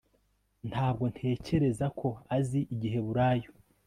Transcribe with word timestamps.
Ntabwo 0.69 1.03
ntekereza 1.13 1.85
ko 1.99 2.07
azi 2.37 2.61
Igiheburayo 2.73 3.51